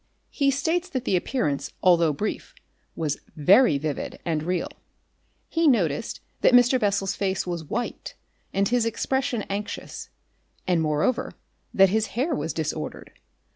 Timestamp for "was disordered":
12.33-13.11